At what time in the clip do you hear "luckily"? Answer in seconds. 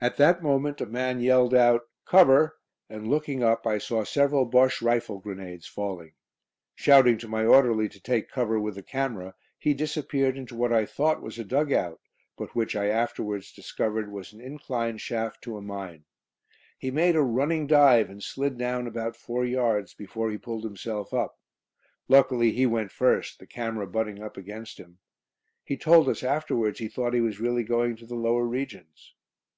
22.08-22.52